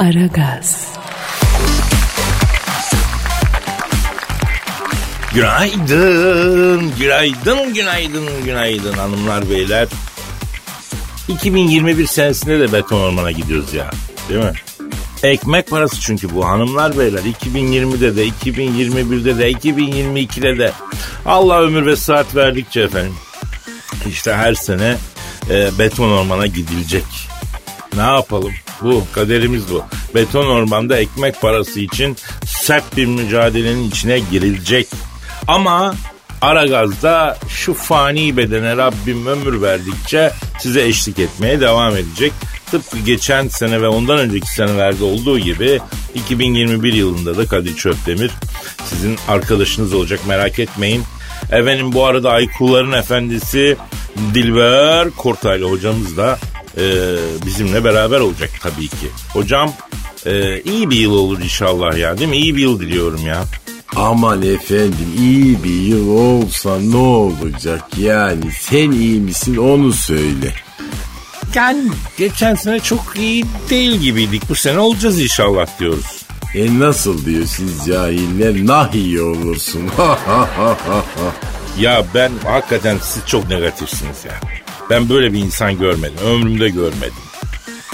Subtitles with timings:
[0.00, 0.88] Aragaz.
[5.34, 9.88] Günaydın, günaydın, günaydın, günaydın hanımlar beyler.
[11.28, 13.90] 2021 senesinde de beton ormana gidiyoruz ya.
[14.28, 14.52] Değil mi?
[15.22, 17.22] Ekmek parası çünkü bu hanımlar beyler.
[17.22, 20.72] 2020'de de, 2021'de de, 2022'de de.
[21.26, 23.14] Allah ömür ve saat verdikçe efendim.
[24.08, 24.96] İşte her sene
[25.50, 27.04] e, beton ormana gidilecek.
[27.96, 28.52] Ne yapalım?
[28.82, 29.84] Bu kaderimiz bu.
[30.14, 32.16] Beton ormanda ekmek parası için
[32.46, 34.88] sert bir mücadelenin içine girilecek.
[35.46, 35.94] Ama
[36.40, 42.32] Aragaz'da şu fani bedene Rabbim ömür verdikçe size eşlik etmeye devam edecek.
[42.70, 45.80] Tıpkı geçen sene ve ondan önceki senelerde olduğu gibi
[46.14, 48.30] 2021 yılında da Kadir Çöpdemir
[48.84, 51.02] sizin arkadaşınız olacak merak etmeyin.
[51.52, 53.76] Efendim bu arada Aykuların efendisi
[54.34, 56.38] Dilber Kortaylı hocamız da
[56.78, 57.16] e,
[57.46, 59.06] bizimle beraber olacak tabii ki.
[59.32, 59.72] Hocam
[60.26, 62.36] e, iyi bir yıl olur inşallah ya değil mi?
[62.36, 63.44] İyi bir yıl diliyorum ya.
[63.96, 70.54] Aman efendim iyi bir yıl olsa ne olacak yani sen iyi misin onu söyle.
[71.54, 74.42] Yani geçen sene çok iyi değil gibiydik.
[74.48, 76.22] Bu sene olacağız inşallah diyoruz.
[76.54, 79.82] E nasıl diyor siz cahiller nah iyi olursun.
[81.78, 84.59] Ya ben hakikaten siz çok negatifsiniz ya.
[84.90, 86.18] Ben böyle bir insan görmedim.
[86.24, 87.14] Ömrümde görmedim.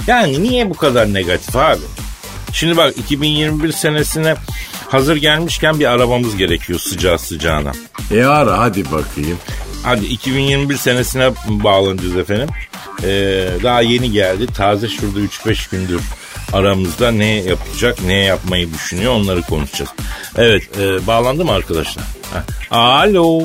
[0.07, 1.81] Yani niye bu kadar negatif abi?
[2.53, 4.35] Şimdi bak 2021 senesine
[4.89, 7.73] hazır gelmişken bir arabamız gerekiyor sıcağı sıcağına.
[8.11, 9.39] e ara hadi bakayım.
[9.83, 12.49] Hadi 2021 senesine bağlanacağız efendim.
[13.03, 14.47] Ee, daha yeni geldi.
[14.47, 16.01] Taze şurada 3-5 gündür
[16.53, 19.91] aramızda ne yapacak, ne yapmayı düşünüyor onları konuşacağız.
[20.37, 22.05] Evet, e, bağlandı mı arkadaşlar?
[22.33, 22.77] Heh.
[22.77, 23.43] Alo.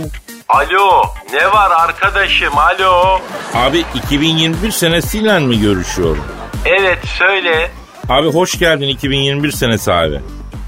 [0.51, 3.19] Alo ne var arkadaşım alo.
[3.53, 6.25] Abi 2021 senesiyle mi görüşüyorum?
[6.65, 7.71] Evet söyle.
[8.09, 10.19] Abi hoş geldin 2021 senesi abi.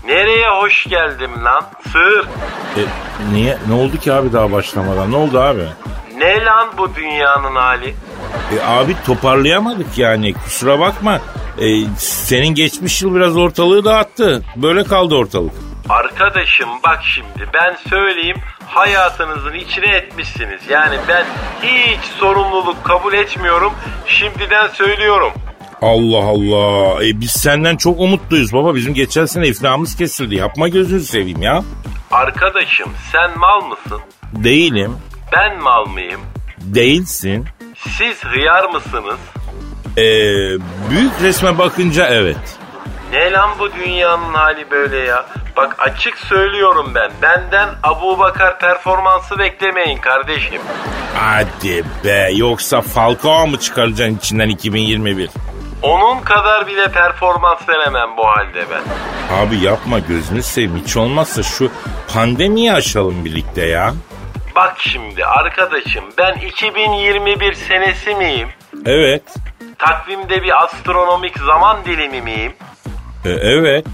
[0.05, 2.25] Nereye hoş geldim lan sığır.
[2.77, 2.81] E,
[3.33, 3.57] niye?
[3.67, 5.11] Ne oldu ki abi daha başlamadan?
[5.11, 5.65] Ne oldu abi?
[6.17, 7.89] Ne lan bu dünyanın hali?
[8.59, 11.19] E, abi toparlayamadık yani kusura bakma.
[11.57, 11.65] E,
[11.97, 14.43] senin geçmiş yıl biraz ortalığı dağıttı.
[14.55, 15.53] Böyle kaldı ortalık.
[15.89, 18.37] Arkadaşım bak şimdi ben söyleyeyim
[18.67, 20.61] hayatınızın içine etmişsiniz.
[20.69, 21.25] Yani ben
[21.63, 23.73] hiç sorumluluk kabul etmiyorum.
[24.07, 25.31] Şimdiden söylüyorum.
[25.81, 27.05] Allah Allah.
[27.05, 28.75] E, biz senden çok umutluyuz baba.
[28.75, 30.35] Bizim geçen sene iflahımız kesildi.
[30.35, 31.63] Yapma gözünü seveyim ya.
[32.11, 34.01] Arkadaşım sen mal mısın?
[34.33, 34.97] Değilim.
[35.33, 36.21] Ben mal mıyım?
[36.61, 37.45] Değilsin.
[37.77, 39.17] Siz hıyar mısınız?
[39.97, 40.03] E,
[40.89, 42.37] büyük resme bakınca evet.
[43.11, 45.25] Ne lan bu dünyanın hali böyle ya?
[45.57, 47.11] Bak açık söylüyorum ben.
[47.21, 50.61] Benden Abu Bakar performansı beklemeyin kardeşim.
[51.15, 55.29] Hadi be yoksa Falcao mu çıkaracaksın içinden 2021?
[55.81, 58.81] Onun kadar bile performans veremem bu halde ben.
[59.35, 61.71] Abi yapma gözünü seveyim hiç olmazsa şu
[62.13, 63.93] pandemiyi aşalım birlikte ya.
[64.55, 68.47] Bak şimdi arkadaşım ben 2021 senesi miyim?
[68.85, 69.23] Evet.
[69.77, 72.53] Takvimde bir astronomik zaman dilimi miyim?
[73.25, 73.85] E, evet.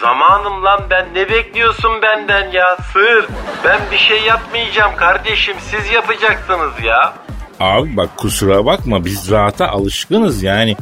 [0.00, 3.26] Zamanım lan ben ne bekliyorsun benden ya sığır?
[3.64, 7.14] Ben bir şey yapmayacağım kardeşim siz yapacaksınız ya.
[7.60, 10.76] Abi bak kusura bakma biz rahata alışkınız yani.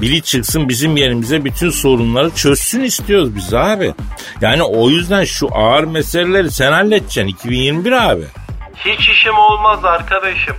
[0.00, 3.94] Biri çıksın bizim yerimize bütün sorunları çözsün istiyoruz biz abi.
[4.40, 8.24] Yani o yüzden şu ağır meseleleri sen halledeceksin 2021 abi.
[8.76, 10.56] Hiç işim olmaz arkadaşım.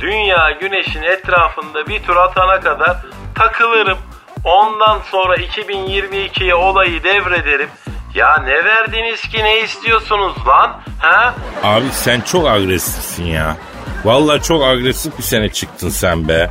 [0.00, 2.96] Dünya güneşin etrafında bir tur atana kadar
[3.34, 3.98] takılırım.
[4.44, 7.68] Ondan sonra 2022'ye olayı devrederim.
[8.14, 10.80] Ya ne verdiniz ki ne istiyorsunuz lan?
[10.98, 11.34] Ha?
[11.62, 13.56] Abi sen çok agresifsin ya.
[14.04, 16.50] Vallahi çok agresif bir sene çıktın sen be.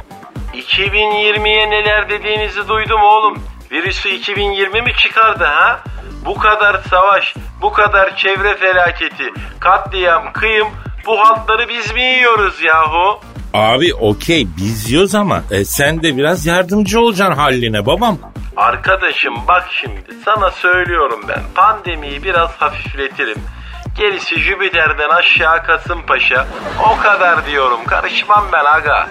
[0.53, 3.43] 2020'ye neler dediğinizi duydum oğlum.
[3.71, 5.79] Virüsü 2020 mi çıkardı ha?
[6.25, 10.67] Bu kadar savaş, bu kadar çevre felaketi, katliam, kıyım
[11.05, 13.19] bu haltları biz mi yiyoruz yahu?
[13.53, 18.17] Abi okey biz yiyoruz ama e, sen de biraz yardımcı olacaksın halline babam.
[18.57, 23.37] Arkadaşım bak şimdi sana söylüyorum ben pandemiyi biraz hafifletirim.
[23.97, 26.47] Gerisi Jüpiter'den aşağı Kasımpaşa
[26.91, 29.07] o kadar diyorum karışmam ben aga.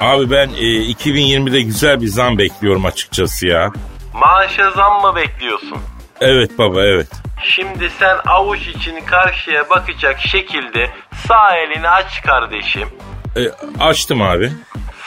[0.00, 3.72] Abi ben e, 2020'de güzel bir zam bekliyorum açıkçası ya.
[4.14, 5.78] Maaşa zam mı bekliyorsun?
[6.20, 7.08] Evet baba evet.
[7.42, 10.90] Şimdi sen avuç için karşıya bakacak şekilde
[11.28, 12.88] sağ elini aç kardeşim.
[13.36, 13.40] E,
[13.80, 14.52] açtım abi.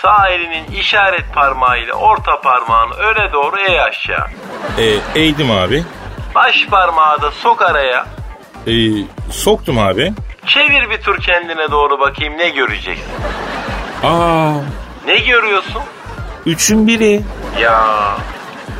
[0.01, 4.27] Sağ elinin işaret parmağıyla orta parmağını öne doğru eğ aşağı.
[4.77, 5.83] E, eğdim abi.
[6.35, 8.05] Baş parmağı da sok araya.
[8.67, 8.73] E,
[9.31, 10.13] soktum abi.
[10.47, 13.05] Çevir bir tur kendine doğru bakayım ne göreceksin.
[14.03, 14.51] Aa,
[15.07, 15.81] Ne görüyorsun?
[16.45, 17.21] üçün biri.
[17.61, 17.81] Ya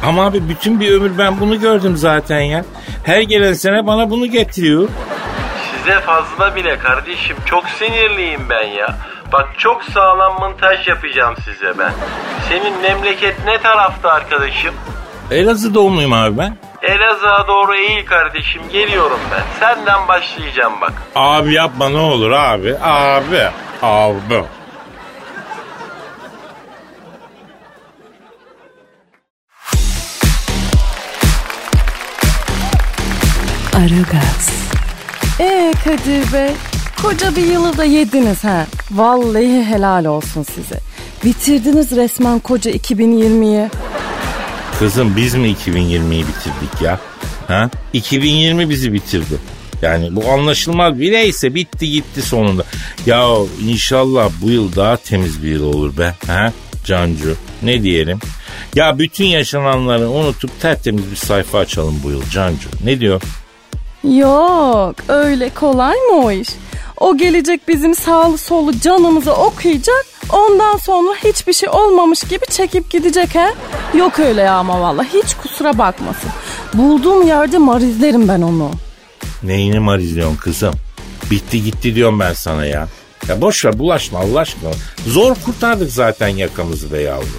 [0.06, 2.66] Ama abi bütün bir ömür ben bunu gördüm zaten ya.
[3.04, 4.90] Her gelen sene bana bunu getiriyor.
[5.78, 8.98] Size fazla bile kardeşim çok sinirliyim ben ya.
[9.34, 11.94] Bak çok sağlam montaj yapacağım size ben.
[12.50, 14.76] Senin memleket ne tarafta arkadaşım?
[15.32, 16.58] Elazığ doğumluyum abi ben.
[16.82, 19.44] Elazığ'a doğru eğil kardeşim geliyorum ben.
[19.60, 20.94] Senden başlayacağım bak.
[21.16, 22.76] Abi yapma ne olur abi.
[22.84, 23.48] Abi.
[23.82, 24.44] Abi.
[33.76, 34.50] Aragaz.
[35.40, 36.52] Ee Kadir Bey,
[37.06, 38.68] koca bir yılı da yediniz ha.
[38.92, 40.80] Vallahi helal olsun size.
[41.26, 43.70] Bitirdiniz resmen koca 2020'yi.
[44.80, 47.00] Kızım biz mi 2020'yi bitirdik ya?
[47.48, 47.70] Ha?
[47.94, 49.38] 2020 bizi bitirdi.
[49.82, 52.64] Yani bu anlaşılmaz bileyse bitti gitti sonunda.
[53.06, 53.28] Ya
[53.62, 56.16] inşallah bu yıl daha temiz bir yıl olur be.
[56.28, 56.54] Ha?
[56.86, 58.20] Cancu ne diyelim?
[58.76, 62.70] Ya bütün yaşananları unutup tertemiz bir sayfa açalım bu yıl Cancu.
[62.84, 63.22] Ne diyor?
[64.04, 66.50] Yok öyle kolay mı o iş?
[67.00, 70.06] O gelecek bizim sağlı solu canımızı okuyacak.
[70.34, 73.54] Ondan sonra hiçbir şey olmamış gibi çekip gidecek ha?
[73.98, 76.30] Yok öyle ya ama valla hiç kusura bakmasın.
[76.74, 78.72] Bulduğum yerde marizlerim ben onu.
[79.44, 80.74] Neyini marizliyorsun kızım?
[81.32, 82.88] Bitti gitti diyorum ben sana ya.
[83.28, 84.72] Ya boş ver bulaşma Allah aşkına.
[85.08, 87.30] Zor kurtardık zaten yakamızı be yavrum.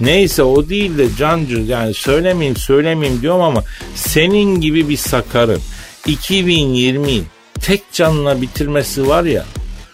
[0.00, 3.64] Neyse o değil de Cancu yani söylemeyeyim söylemeyeyim diyorum ama
[3.94, 5.60] senin gibi bir sakarın
[6.06, 7.22] 2020
[7.62, 9.44] tek canına bitirmesi var ya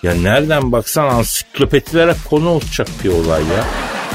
[0.02, 3.64] ya nereden baksan ansiklopedilere konu olacak bir olay ya.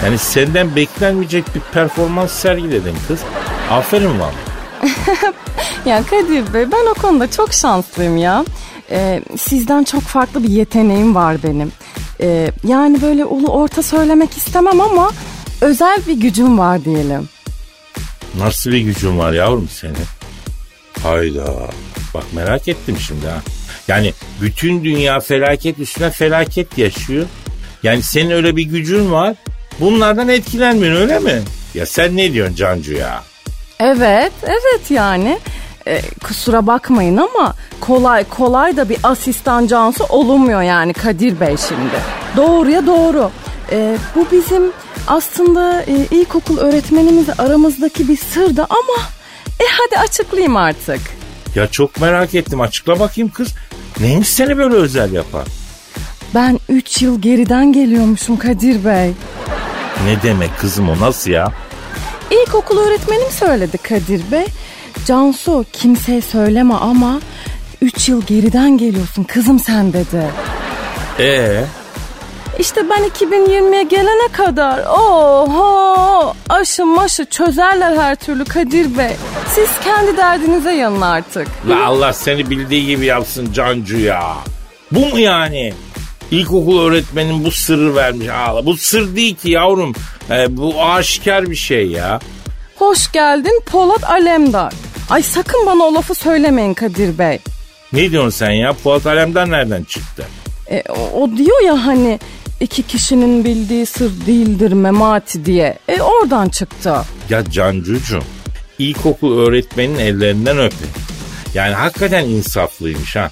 [0.05, 3.19] Yani senden beklenmeyecek bir performans sergiledin kız.
[3.71, 4.33] Aferin valla.
[5.85, 8.45] Ya Kadir Bey ben o konuda çok şanslıyım ya.
[8.91, 11.71] Ee, sizden çok farklı bir yeteneğim var benim.
[12.21, 15.11] Ee, yani böyle ulu orta söylemek istemem ama
[15.61, 17.29] özel bir gücüm var diyelim.
[18.37, 19.95] Nasıl bir gücün var yavrum senin?
[21.03, 21.69] Hayda.
[22.13, 23.41] Bak merak ettim şimdi ha.
[23.87, 27.25] Yani bütün dünya felaket üstüne felaket yaşıyor.
[27.83, 29.35] Yani senin öyle bir gücün var.
[29.79, 31.41] Bunlardan etkilenmiyorsun öyle mi?
[31.73, 33.23] Ya sen ne diyorsun Cancu ya?
[33.79, 35.39] Evet, evet yani.
[35.87, 41.95] Ee, kusura bakmayın ama kolay kolay da bir asistan cansı olunmuyor yani Kadir Bey şimdi.
[42.37, 43.31] Doğruya doğru.
[43.71, 44.71] Ee, bu bizim
[45.07, 49.03] aslında e, ilkokul öğretmenimizle aramızdaki bir sırdı ama
[49.59, 51.01] e hadi açıklayayım artık.
[51.55, 53.53] Ya çok merak ettim açıkla bakayım kız.
[53.99, 55.43] Neymiş seni böyle özel yapan?
[56.35, 59.11] Ben 3 yıl geriden geliyormuşum Kadir Bey.
[60.05, 61.51] Ne demek kızım o nasıl ya?
[62.31, 64.45] İlkokul öğretmenim söyledi Kadir Bey.
[65.05, 67.19] Cansu kimseye söyleme ama
[67.81, 70.25] 3 yıl geriden geliyorsun kızım sen dedi.
[71.19, 71.63] Ee,
[72.59, 79.11] İşte ben 2020'ye gelene kadar oho aşı maşı çözerler her türlü Kadir Bey.
[79.55, 81.47] Siz kendi derdinize yanın artık.
[81.69, 84.33] la Allah seni bildiği gibi yapsın Cancu ya.
[84.91, 85.73] Bu mu yani?
[86.31, 88.27] İlkokul öğretmenin bu sırrı vermiş.
[88.29, 89.93] Aa, bu sır değil ki yavrum.
[90.31, 92.19] Ee, bu aşikar bir şey ya.
[92.75, 94.73] Hoş geldin Polat Alemdar.
[95.09, 97.39] Ay sakın bana o lafı söylemeyin Kadir Bey.
[97.93, 98.73] Ne diyorsun sen ya?
[98.73, 100.25] Fuat Alem'den nereden çıktı?
[100.71, 102.19] E, o, o diyor ya hani
[102.59, 105.79] iki kişinin bildiği sır değildir memati diye.
[105.87, 106.95] E oradan çıktı.
[107.29, 108.23] Ya Cancucuğum
[108.79, 110.89] ilkokul öğretmenin ellerinden öpün.
[111.53, 113.31] Yani hakikaten insaflıymış ha.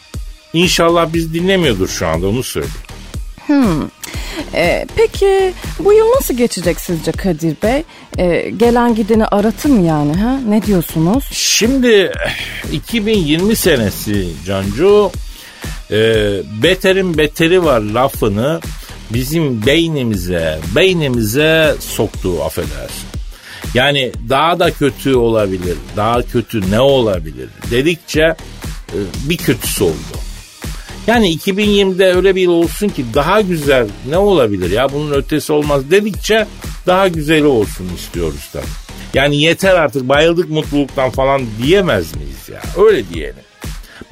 [0.54, 2.88] İnşallah biz dinlemiyordur şu anda onu söyleyeyim.
[4.54, 7.84] E, peki bu yıl nasıl geçecek sizce Kadir Bey?
[8.18, 10.40] E, gelen gideni aratır mı yani ha?
[10.48, 11.24] Ne diyorsunuz?
[11.32, 12.12] Şimdi
[12.72, 15.12] 2020 senesi Cancu
[15.92, 15.98] e,
[16.64, 18.60] beterin beteri var lafını
[19.14, 23.08] bizim beynimize beynimize soktu affedersin.
[23.74, 25.78] Yani daha da kötü olabilir.
[25.96, 27.50] Daha kötü ne olabilir?
[27.72, 28.98] Dedikçe e,
[29.30, 30.18] bir kötüsü oldu.
[31.08, 35.92] Yani 2020'de öyle bir yıl olsun ki daha güzel ne olabilir ya bunun ötesi olmaz
[35.92, 36.48] dedikçe
[36.88, 38.62] daha güzeli olsun istiyoruz da.
[39.14, 42.84] Yani yeter artık bayıldık mutluluktan falan diyemez miyiz ya?
[42.86, 43.47] Öyle diyelim.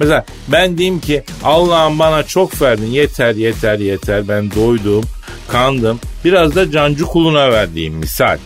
[0.00, 5.04] Mesela ben diyeyim ki Allah'ım bana çok verdin yeter yeter yeter ben doydum
[5.48, 8.38] kandım biraz da cancı kuluna verdiğim misal.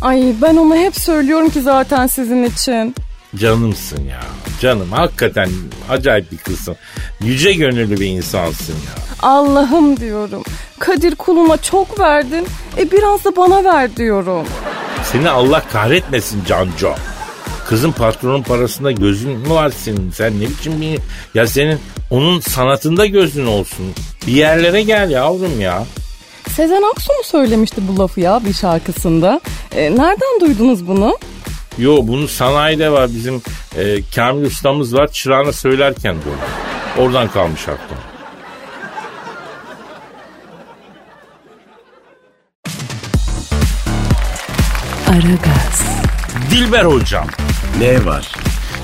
[0.00, 2.94] Ay ben onu hep söylüyorum ki zaten sizin için.
[3.36, 4.20] Canımsın ya
[4.60, 5.48] canım hakikaten
[5.90, 6.76] acayip bir kızsın.
[7.20, 9.02] Yüce gönüllü bir insansın ya.
[9.22, 10.42] Allah'ım diyorum.
[10.78, 12.46] Kadir kuluma çok verdin.
[12.78, 14.46] E biraz da bana ver diyorum.
[15.04, 16.94] Seni Allah kahretmesin Canco.
[17.70, 20.10] Kızın patronun parasında gözün mü var senin?
[20.10, 20.98] Sen ne biçim bir...
[21.34, 21.78] Ya senin
[22.10, 23.86] onun sanatında gözün olsun.
[24.26, 25.84] Bir yerlere gel yavrum ya.
[26.48, 29.40] Sezen Aksu mu söylemişti bu lafı ya bir şarkısında?
[29.72, 31.18] E, nereden duydunuz bunu?
[31.78, 33.42] Yo bunu sanayide var bizim
[33.78, 36.38] e, Kamil ustamız var çırağına söylerken duydum.
[36.98, 37.98] Oradan kalmış aklım.
[45.08, 45.82] Aragaz.
[46.50, 47.26] Dilber hocam.
[47.78, 48.28] Ne var?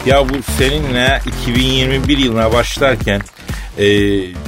[0.07, 3.21] Ya bu seninle 2021 yılına başlarken
[3.79, 3.87] e,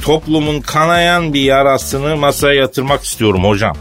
[0.02, 3.76] toplumun kanayan bir yarasını masaya yatırmak istiyorum hocam.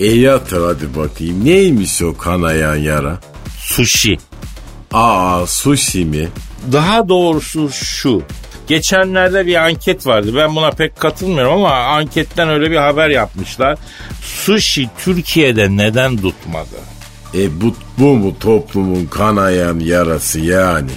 [0.00, 1.44] E yatır hadi bakayım.
[1.44, 3.18] Neymiş o kanayan yara?
[3.58, 4.18] Sushi.
[4.92, 6.28] Aa sushi mi?
[6.72, 8.22] Daha doğrusu şu.
[8.66, 10.32] Geçenlerde bir anket vardı.
[10.36, 13.78] Ben buna pek katılmıyorum ama anketten öyle bir haber yapmışlar.
[14.22, 16.76] Sushi Türkiye'de neden tutmadı?
[17.34, 20.90] E bu, bu mu toplumun kanayan yarası yani?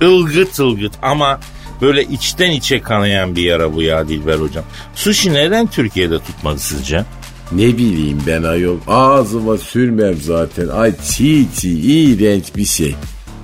[0.00, 1.40] Ilgıt ılgıt ama
[1.82, 4.64] böyle içten içe kanayan bir yara bu ya Dilber hocam.
[4.94, 7.04] Sushi neden Türkiye'de tutmadı sizce?
[7.52, 10.68] Ne bileyim ben ayol ağzıma sürmem zaten.
[10.68, 12.94] Ay çiğ çiğ iğrenç bir şey.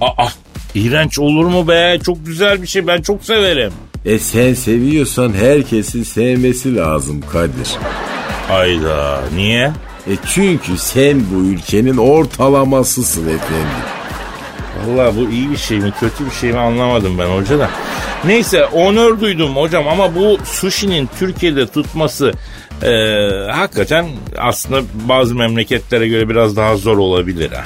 [0.01, 0.29] Aa
[0.75, 1.99] iğrenç olur mu be?
[2.05, 3.73] Çok güzel bir şey ben çok severim.
[4.05, 7.77] E sen seviyorsan herkesin sevmesi lazım Kadir.
[8.49, 9.73] Hayda niye?
[10.09, 13.69] E çünkü sen bu ülkenin ortalamasısın efendim.
[14.87, 17.71] Valla bu iyi bir şey mi kötü bir şey mi anlamadım ben hoca da.
[18.25, 22.33] Neyse onur duydum hocam ama bu sushi'nin Türkiye'de tutması
[22.83, 22.91] e,
[23.51, 24.07] hakikaten
[24.39, 27.65] aslında bazı memleketlere göre biraz daha zor olabilir ha.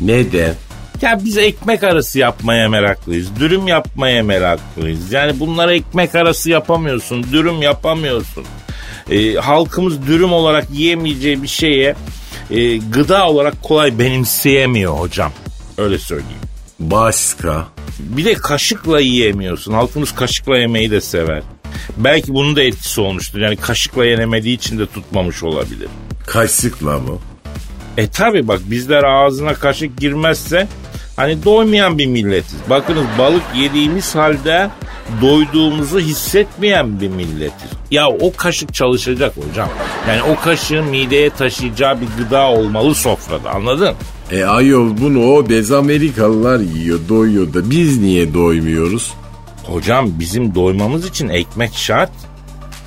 [0.00, 0.54] Neden?
[1.02, 3.36] Ya biz ekmek arası yapmaya meraklıyız.
[3.40, 5.12] Dürüm yapmaya meraklıyız.
[5.12, 7.26] Yani bunlara ekmek arası yapamıyorsun.
[7.32, 8.44] Dürüm yapamıyorsun.
[9.12, 11.94] E, halkımız dürüm olarak yiyemeyeceği bir şeye
[12.50, 15.32] e, gıda olarak kolay benimseyemiyor hocam.
[15.78, 16.40] Öyle söyleyeyim.
[16.80, 17.66] Başka?
[17.98, 19.72] Bir de kaşıkla yiyemiyorsun.
[19.72, 21.42] Halkımız kaşıkla yemeyi de sever.
[21.96, 23.40] Belki bunun da etkisi olmuştur.
[23.40, 25.88] Yani kaşıkla yenemediği için de tutmamış olabilir.
[26.26, 27.18] Kaşıkla mı?
[27.96, 30.68] E tabi bak bizler ağzına kaşık girmezse
[31.16, 32.58] hani doymayan bir milletiz.
[32.70, 34.70] Bakınız balık yediğimiz halde
[35.22, 37.70] doyduğumuzu hissetmeyen bir milletiz.
[37.90, 39.68] Ya o kaşık çalışacak hocam.
[40.08, 43.94] Yani o kaşığın mideye taşıyacağı bir gıda olmalı sofrada anladın?
[44.30, 49.12] E ayol bunu o bez Amerikalılar yiyor doyuyor da biz niye doymuyoruz?
[49.64, 52.10] Hocam bizim doymamız için ekmek şart.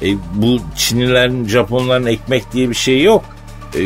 [0.02, 3.26] E, bu Çinlilerin, Japonların ekmek diye bir şey yok.
[3.76, 3.80] E,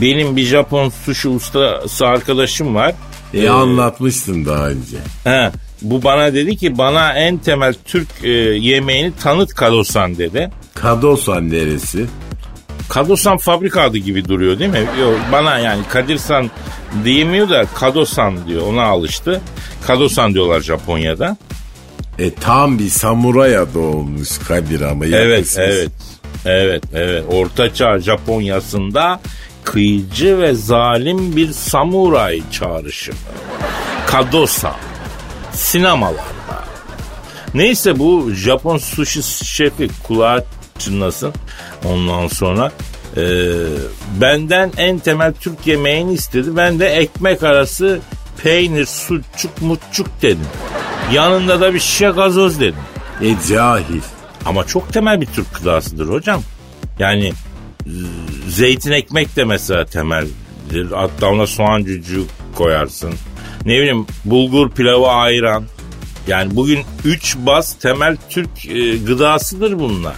[0.00, 2.94] benim bir Japon sushi ustası arkadaşım var.
[3.34, 4.96] E Ee, anlatmıştın daha önce.
[5.24, 5.50] He,
[5.82, 10.50] bu bana dedi ki bana en temel Türk e, yemeğini tanıt Kadosan dedi.
[10.74, 12.06] Kadosan neresi?
[12.88, 14.86] Kadosan fabrika adı gibi duruyor değil mi?
[15.00, 16.50] Yok, bana yani Kadirsan
[17.04, 19.40] diyemiyor da Kadosan diyor ona alıştı.
[19.86, 21.36] Kadosan diyorlar Japonya'da.
[22.18, 25.90] E tam bir samuraya doğmuş Kadir ama Evet, evet.
[26.44, 27.24] Evet, evet.
[27.32, 29.20] Ortaçağ Japonyası'nda
[29.64, 33.18] kıyıcı ve zalim bir samuray çağrışımı.
[34.06, 34.76] Kadosa.
[35.52, 36.38] Sinemalarda.
[37.54, 40.44] Neyse bu Japon sushi şefi kulağı
[40.78, 41.32] çınlasın.
[41.84, 42.72] Ondan sonra
[43.16, 43.22] e,
[44.20, 46.56] benden en temel Türk yemeğini istedi.
[46.56, 48.00] Ben de ekmek arası
[48.42, 50.46] peynir, sucuk, mutçuk dedim.
[51.12, 52.80] Yanında da bir şişe gazoz dedim.
[53.22, 54.00] E cahil.
[54.46, 56.42] Ama çok temel bir Türk gıdasıdır hocam.
[56.98, 57.32] Yani
[58.48, 60.90] zeytin ekmek de mesela temeldir.
[60.92, 62.24] Hatta ona soğan cücüğü
[62.54, 63.14] koyarsın.
[63.66, 65.64] Ne bileyim bulgur pilavı ayran.
[66.28, 70.14] Yani bugün 3 baz temel Türk e, gıdasıdır bunlar.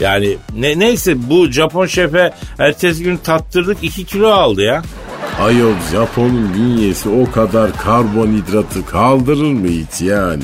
[0.00, 4.82] Yani ne, neyse bu Japon şefe ertesi gün tattırdık 2 kilo aldı ya.
[5.40, 10.42] Ayol Japon'un bünyesi o kadar karbonhidratı kaldırır mı hiç yani?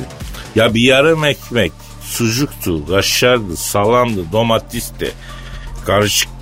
[0.54, 5.12] Ya bir yarım ekmek, sucuktu, kaşardı, salamdı, domatesti.
[5.86, 6.37] Karışık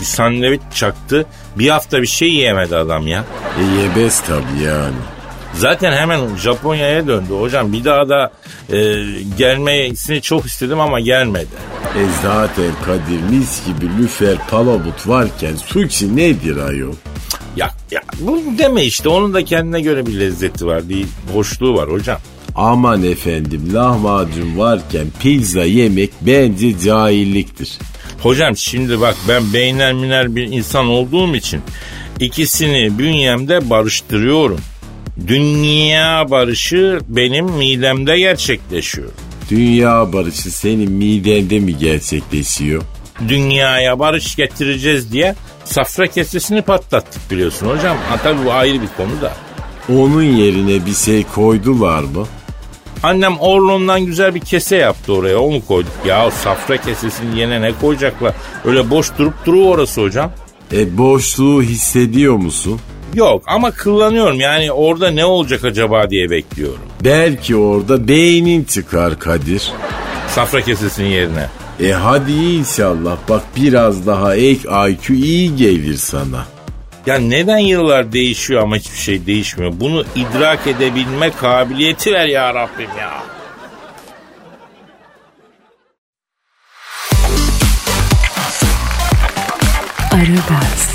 [0.00, 1.26] bir sandviç çaktı.
[1.58, 3.24] Bir hafta bir şey yiyemedi adam ya.
[3.60, 4.96] E yebes tabii yani.
[5.54, 7.72] Zaten hemen Japonya'ya döndü hocam.
[7.72, 8.32] Bir daha da
[8.72, 8.76] e,
[9.38, 11.46] gelmesini çok istedim ama gelmedi.
[11.96, 16.94] E zaten Kadir mis gibi lüfer palamut varken sushi nedir ayol?
[17.56, 20.88] Ya, ya bu deme işte onun da kendine göre bir lezzeti var.
[20.88, 22.18] Bir hoşluğu var hocam.
[22.56, 27.78] Aman efendim lahmacun varken pizza yemek bence cahilliktir.
[28.24, 31.60] Hocam şimdi bak ben beynel miner bir insan olduğum için
[32.20, 34.60] ikisini bünyemde barıştırıyorum.
[35.26, 39.08] Dünya barışı benim midemde gerçekleşiyor.
[39.50, 42.82] Dünya barışı senin midende mi gerçekleşiyor?
[43.28, 47.96] Dünyaya barış getireceğiz diye safra kesesini patlattık biliyorsun hocam.
[48.08, 49.32] Ha tabii bu ayrı bir konu da.
[49.88, 52.26] Onun yerine bir şey koydular mı?
[53.04, 55.92] Annem Orlon'dan güzel bir kese yaptı oraya onu koyduk.
[56.06, 58.34] Ya safra kesesinin yerine ne koyacaklar?
[58.64, 60.32] Öyle boş durup duruyor orası hocam.
[60.72, 62.80] E boşluğu hissediyor musun?
[63.14, 66.80] Yok ama kullanıyorum yani orada ne olacak acaba diye bekliyorum.
[67.04, 69.72] Belki orada beynin çıkar Kadir.
[70.28, 71.46] Safra kesesinin yerine.
[71.80, 76.53] E hadi inşallah bak biraz daha ek IQ iyi gelir sana.
[77.06, 79.72] Ya neden yıllar değişiyor ama hiçbir şey değişmiyor?
[79.76, 83.22] Bunu idrak edebilme kabiliyeti ver ya Rabbim ya.
[90.12, 90.88] Aragaz,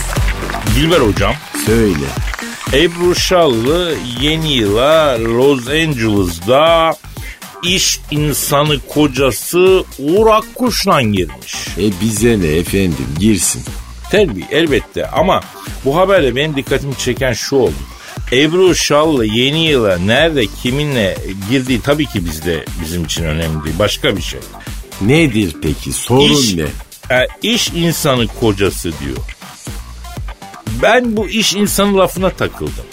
[0.76, 1.34] Dilber hocam.
[1.66, 2.06] Söyle.
[2.74, 6.94] Ebru Şallı yeni yıla Los Angeles'da
[7.64, 11.56] iş insanı kocası Uğur Akkuş'la girmiş.
[11.78, 13.64] E bize ne efendim girsin.
[14.12, 15.42] Tabii elbette ama
[15.86, 17.74] bu haberde benim dikkatimi çeken şu oldu.
[18.32, 21.18] Ebru Şallı yeni yıla nerede kiminle
[21.50, 23.76] girdiği tabii ki bizde bizim için önemli değil.
[23.80, 24.40] Başka bir şey.
[25.02, 26.66] Nedir peki sorun İş, ne?
[27.18, 29.18] e, iş insanı kocası diyor.
[30.82, 32.86] Ben bu iş insanı lafına takıldım.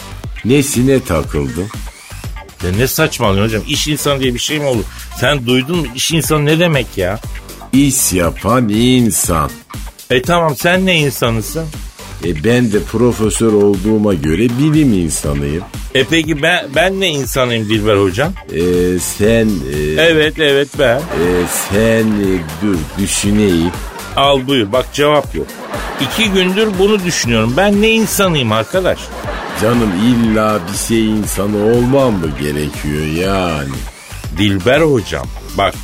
[0.45, 1.67] Nesine takıldın?
[2.65, 3.63] Ya ne saçmalıyorsun hocam?
[3.73, 4.85] İş insanı diye bir şey mi olur?
[5.21, 5.87] Sen duydun mu?
[5.95, 7.19] İş insanı ne demek ya?
[7.73, 9.51] İş yapan insan.
[10.11, 11.65] E tamam sen ne insanısın?
[12.25, 15.65] E ben de profesör olduğuma göre bilim insanıyım.
[15.95, 18.33] E peki ben ben ne insanıyım Dilber hocam?
[18.53, 18.61] E
[18.99, 20.97] sen e, Evet evet ben.
[20.99, 21.03] e,
[21.71, 22.29] sen e,
[22.63, 23.71] dur düşüneyim.
[24.17, 25.47] Al buyur bak cevap yok.
[26.01, 27.55] İki gündür bunu düşünüyorum.
[27.57, 28.99] Ben ne insanıyım arkadaş?
[29.63, 33.69] Canım illa bir şey insanı olmam mı gerekiyor yani?
[34.39, 35.27] Dilber hocam
[35.59, 35.75] bak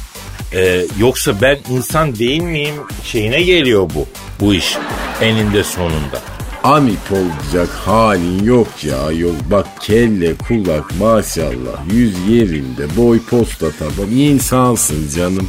[0.55, 4.07] e, yoksa ben insan değil miyim şeyine geliyor bu.
[4.41, 4.77] Bu iş
[5.21, 6.21] eninde sonunda.
[6.65, 9.35] Amip olacak halin yok ya yol.
[9.51, 15.49] Bak kelle kulak maşallah yüz yerinde boy posta taban insansın canım.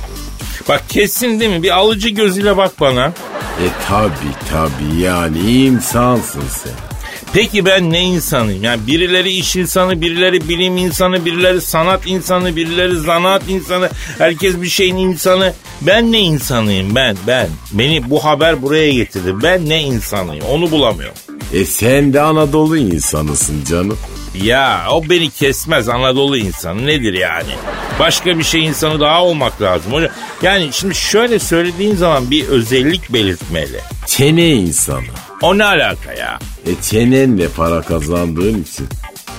[0.70, 1.64] Bak kesin değil mi?
[1.64, 3.06] Bir alıcı gözüyle bak bana.
[3.64, 6.93] E tabi tabi yani insansın sen.
[7.34, 8.64] Peki ben ne insanıyım?
[8.64, 14.70] Yani birileri iş insanı, birileri bilim insanı, birileri sanat insanı, birileri zanaat insanı, herkes bir
[14.70, 15.54] şeyin insanı.
[15.82, 17.48] Ben ne insanıyım ben, ben.
[17.72, 19.34] Beni bu haber buraya getirdi.
[19.44, 21.18] Ben ne insanıyım onu bulamıyorum.
[21.54, 23.98] E sen de Anadolu insanısın canım.
[24.44, 27.52] Ya o beni kesmez Anadolu insanı nedir yani?
[28.00, 29.94] Başka bir şey insanı daha olmak lazım.
[29.94, 30.12] hocam.
[30.42, 33.80] Yani şimdi şöyle söylediğin zaman bir özellik belirtmeli.
[34.08, 35.33] Çene insanı.
[35.44, 36.40] O ne alaka ya?
[36.66, 38.88] E çenenle para kazandığın için.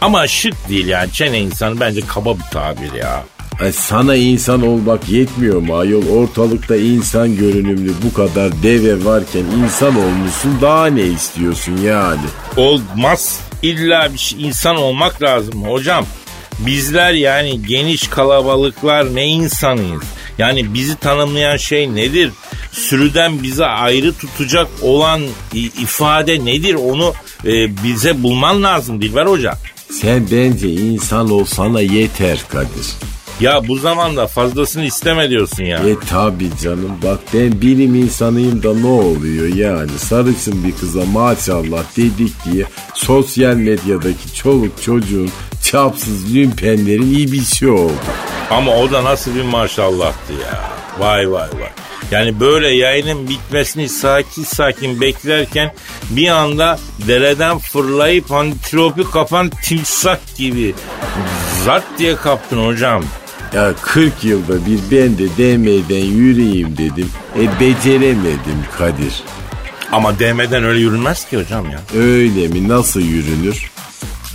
[0.00, 3.24] Ama şık değil yani çene insanı bence kaba bir tabir ya.
[3.60, 6.08] Ay sana insan olmak yetmiyor mu ayol?
[6.08, 12.20] Ortalıkta insan görünümlü bu kadar deve varken insan olmuşsun daha ne istiyorsun yani?
[12.56, 13.40] Olmaz.
[13.62, 16.06] İlla bir şey, insan olmak lazım hocam.
[16.58, 20.02] Bizler yani geniş kalabalıklar ne insanıyız?
[20.38, 22.30] Yani bizi tanımlayan şey nedir?
[22.74, 25.22] Sürüden bize ayrı tutacak olan
[25.54, 26.74] ifade nedir?
[26.74, 27.12] Onu
[27.44, 29.54] e, bize bulman lazım Dilber Hoca.
[29.90, 32.86] Sen bence insan olsana yeter Kadir.
[33.40, 35.78] Ya bu zamanda fazlasını isteme diyorsun ya.
[35.78, 41.96] E tabi canım bak ben bilim insanıyım da ne oluyor yani sarışın bir kıza maşallah
[41.96, 45.30] dedik diye sosyal medyadaki çoluk çocuğun
[45.62, 47.92] çapsız lümpenlerin iyi bir şey oldu.
[48.50, 50.70] Ama o da nasıl bir maşallahtı ya.
[50.98, 51.63] Vay vay vay.
[52.14, 55.74] Yani böyle yayının bitmesini sakin sakin beklerken
[56.10, 60.74] bir anda dereden fırlayıp antilopi kapan timsah gibi
[61.64, 63.04] zart diye kaptın hocam.
[63.54, 67.10] Ya 40 yılda bir ben de DM'den yürüyeyim dedim.
[67.38, 69.22] E beceremedim Kadir.
[69.92, 71.80] Ama DM'den öyle yürünmez ki hocam ya.
[71.96, 73.70] Öyle mi nasıl yürünür?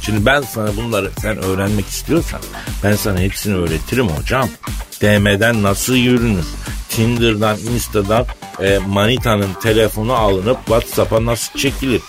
[0.01, 2.39] Şimdi ben sana bunları sen öğrenmek istiyorsan
[2.83, 4.49] ben sana hepsini öğretirim hocam.
[5.01, 6.45] DM'den nasıl yürünür?
[6.89, 8.25] Tinder'dan, Insta'dan
[8.62, 12.02] e, Manita'nın telefonu alınıp WhatsApp'a nasıl çekilir?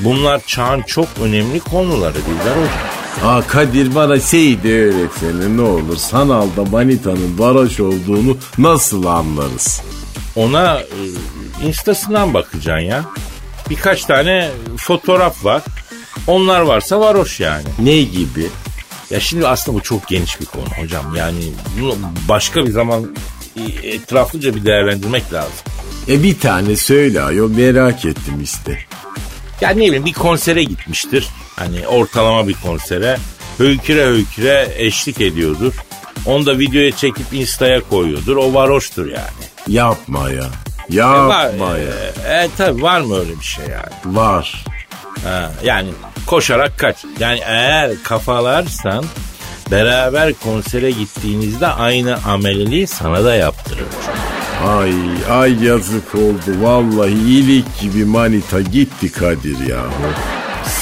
[0.00, 2.98] Bunlar çağın çok önemli konuları Dilber hocam.
[3.24, 5.96] Aa Kadir bana şey de öğretsene ne olur.
[5.96, 9.82] Sanalda manitanın varoş olduğunu nasıl anlarız?
[10.36, 13.04] Ona e, instasından bakacaksın ya.
[13.70, 15.62] Birkaç tane fotoğraf var.
[16.26, 17.64] Onlar varsa varoş yani.
[17.78, 18.46] Ne gibi?
[19.10, 21.14] Ya şimdi aslında bu çok geniş bir konu hocam.
[21.14, 21.94] Yani bunu
[22.28, 23.16] başka bir zaman
[23.82, 25.52] etraflıca bir değerlendirmek lazım.
[26.08, 28.78] E bir tane söyle ayol merak ettim işte.
[29.60, 31.28] Ya ne bileyim bir konsere gitmiştir.
[31.56, 33.18] Hani ortalama bir konsere.
[33.58, 35.72] Höyküre höyküre eşlik ediyordur.
[36.26, 38.36] Onu da videoya çekip instaya koyuyordur.
[38.36, 39.44] O varoştur yani.
[39.68, 40.44] Yapma ya.
[40.92, 42.32] E, var, Yapma ya.
[42.38, 44.16] e, e, tabii var mı öyle bir şey yani?
[44.16, 44.64] Var.
[45.24, 45.88] Ha, yani
[46.26, 46.96] koşarak kaç.
[47.20, 49.04] Yani eğer kafalarsan
[49.70, 53.86] beraber konsere gittiğinizde aynı ameliliği sana da yaptırır.
[54.66, 54.92] Ay
[55.30, 56.56] ay yazık oldu.
[56.60, 59.90] Vallahi iyilik gibi manita gitti Kadir yahu.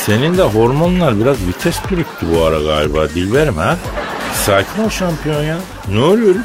[0.07, 3.77] Senin de hormonlar biraz vites birikti bu ara galiba Dilberim ha?
[4.47, 5.59] Sakin ol şampiyon ya.
[5.93, 6.43] Ne oluyoruz?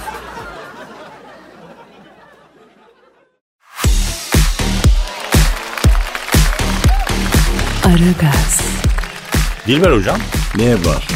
[7.86, 8.62] Aragaz,
[9.67, 10.17] Dilber hocam,
[10.58, 11.08] Ne var?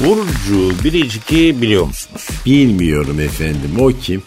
[0.00, 2.28] Burcu Biricik'i biliyor musunuz?
[2.46, 3.70] Bilmiyorum efendim.
[3.80, 4.22] O kim?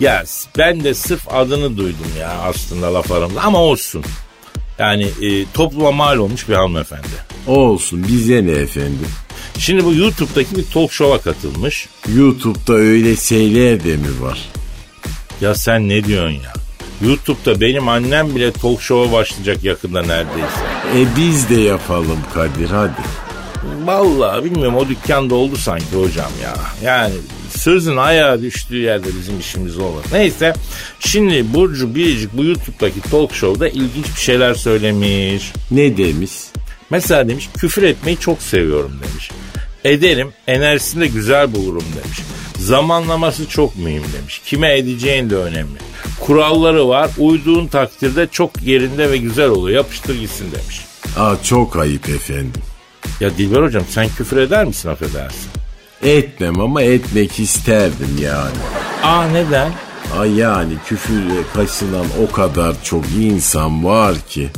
[0.00, 0.24] Ya
[0.58, 4.04] ben de sırf adını duydum ya aslında laf aramda ama olsun.
[4.78, 7.06] Yani e, topluma mal olmuş bir hanımefendi.
[7.46, 9.08] Olsun bize ne efendim?
[9.58, 11.88] Şimdi bu YouTube'daki bir talk show'a katılmış.
[12.14, 14.38] YouTube'da öyle şeyler de mi var?
[15.40, 16.52] Ya sen ne diyorsun ya?
[17.02, 20.60] YouTube'da benim annem bile talk show'a başlayacak yakında neredeyse.
[20.96, 23.21] E biz de yapalım Kadir hadi.
[23.84, 26.54] Vallahi bilmiyorum o dükkanda oldu sanki hocam ya.
[26.84, 27.14] Yani
[27.56, 30.02] sözün ayağa düştüğü yerde bizim işimiz olur.
[30.12, 30.52] Neyse
[31.00, 35.52] şimdi Burcu Biricik bu YouTube'daki talk show'da ilginç bir şeyler söylemiş.
[35.70, 36.32] Ne demiş?
[36.90, 39.30] Mesela demiş küfür etmeyi çok seviyorum demiş.
[39.84, 42.18] Ederim enerjisini de güzel bulurum demiş.
[42.58, 44.42] Zamanlaması çok mühim demiş.
[44.44, 45.78] Kime edeceğin de önemli.
[46.20, 50.80] Kuralları var uyduğun takdirde çok yerinde ve güzel oluyor yapıştır gitsin demiş.
[51.18, 52.52] Aa çok ayıp efendim.
[53.22, 55.50] Ya Dilber hocam sen küfür eder misin affedersin?
[56.02, 58.56] Etmem ama etmek isterdim yani.
[59.02, 59.72] Aa neden?
[60.18, 64.48] Ay yani küfürle kaşınan o kadar çok insan var ki.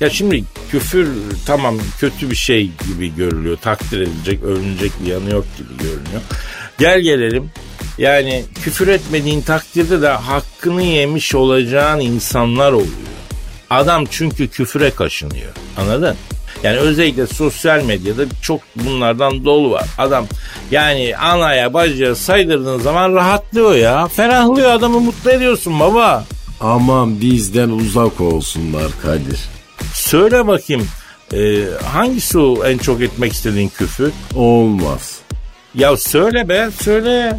[0.00, 1.08] Ya şimdi küfür
[1.46, 3.56] tamam kötü bir şey gibi görülüyor.
[3.56, 6.22] Takdir edilecek, övünecek bir yanı yok gibi görünüyor.
[6.78, 7.50] Gel gelelim.
[7.98, 13.08] Yani küfür etmediğin takdirde de hakkını yemiş olacağın insanlar oluyor.
[13.70, 15.52] Adam çünkü küfüre kaşınıyor.
[15.76, 16.16] Anladın?
[16.62, 19.86] Yani özellikle sosyal medyada çok bunlardan dolu var.
[19.98, 20.26] Adam
[20.70, 24.06] yani anaya bacıya saydırdığın zaman rahatlıyor ya.
[24.08, 26.24] Ferahlıyor adamı mutlu ediyorsun baba.
[26.60, 29.40] Aman bizden uzak olsunlar Kadir.
[29.94, 30.88] Söyle bakayım
[31.34, 34.12] e, hangisi o en çok etmek istediğin küfür?
[34.36, 35.18] Olmaz.
[35.74, 37.38] Ya söyle be söyle.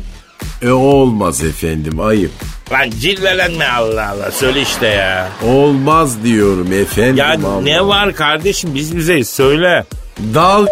[0.62, 2.32] E olmaz efendim ayıp.
[2.72, 5.30] Lan cilvelenme Allah Allah söyle işte ya.
[5.48, 7.16] Olmaz diyorum efendim.
[7.18, 7.62] Ya Allah.
[7.62, 9.86] ne var kardeşim biz bizeyiz söyle.
[10.34, 10.66] Dal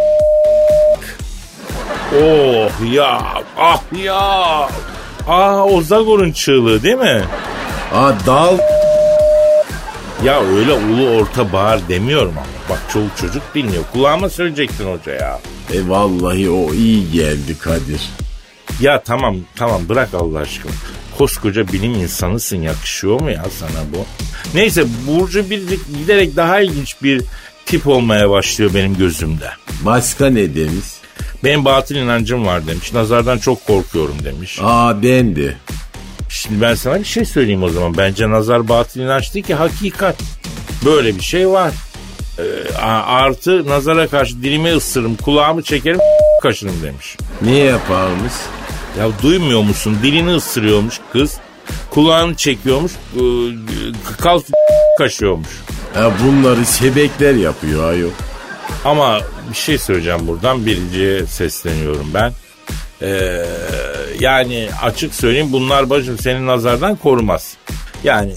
[2.16, 3.22] Oh ya
[3.58, 4.70] ah ya.
[5.28, 7.24] Ah o Zagor'un çığlığı değil mi?
[7.94, 8.58] Aa, dal
[10.24, 12.48] Ya öyle ulu orta bağır demiyorum ama.
[12.70, 13.84] Bak çoluk çocuk bilmiyor.
[13.94, 15.40] Kulağıma söyleyecektin hoca ya.
[15.74, 18.02] E vallahi o iyi geldi Kadir.
[18.80, 20.72] Ya tamam tamam bırak Allah aşkına.
[21.18, 24.06] Koskoca bilim insanısın yakışıyor mu ya sana bu?
[24.58, 25.62] Neyse Burcu bir
[26.00, 27.22] giderek daha ilginç bir
[27.66, 29.50] tip olmaya başlıyor benim gözümde.
[29.86, 30.86] Başka ne demiş?
[31.44, 32.94] Benim batıl inancım var demiş.
[32.94, 34.60] Nazardan çok korkuyorum demiş.
[34.64, 35.56] Aa ben de.
[36.30, 37.98] Şimdi ben sana bir şey söyleyeyim o zaman.
[37.98, 40.16] Bence nazar batıl inanç değil ki hakikat.
[40.86, 41.74] Böyle bir şey var.
[42.40, 46.00] Ee, artı nazara karşı dilimi ısırırım, kulağımı çekerim,
[46.44, 47.18] kaşırım demiş.
[47.42, 48.34] Ne yaparmış?
[48.98, 49.98] Ya duymuyor musun?
[50.04, 51.38] Dilini ısırıyormuş kız.
[51.90, 53.22] Kulağını çekiyormuş, e,
[54.18, 54.46] kalk
[54.98, 55.50] kaşıyormuş.
[55.94, 58.10] Ha bunları şebekler yapıyor ayol.
[58.86, 60.66] Ama bir şey söyleyeceğim buradan.
[60.66, 62.34] Biriciye sesleniyorum ben.
[63.02, 63.46] Ee,
[64.20, 67.58] yani açık söyleyeyim bunlar bacım seni nazardan korumaz.
[68.04, 68.34] Yani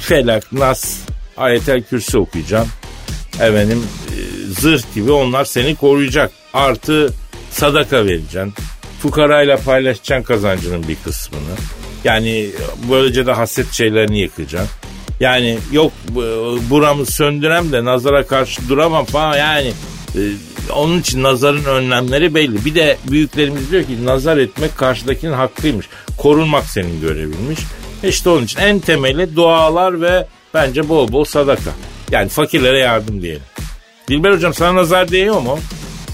[0.00, 0.96] felak, nas,
[1.36, 2.72] ayetel kürsü okuyacaksın.
[3.40, 4.16] Efendim e,
[4.60, 6.32] zırh gibi onlar seni koruyacak.
[6.54, 7.12] Artı
[7.50, 8.54] sadaka vereceksin.
[9.02, 11.42] Fukarayla paylaşacaksın kazancının bir kısmını.
[12.04, 12.50] Yani
[12.90, 14.70] böylece de haset şeylerini yıkacaksın.
[15.20, 19.72] Yani yok bu- buramı söndürem de nazara karşı duramam falan yani
[20.14, 20.20] e,
[20.72, 22.64] onun için nazarın önlemleri belli.
[22.64, 25.86] Bir de büyüklerimiz diyor ki nazar etmek karşıdakinin hakkıymış.
[26.18, 27.58] Korunmak senin görevinmiş.
[28.04, 31.70] İşte onun için en temeli dualar ve bence bol bol sadaka.
[32.10, 33.42] Yani fakirlere yardım diyelim.
[34.08, 35.58] Dilber hocam sana nazar değiyor mu?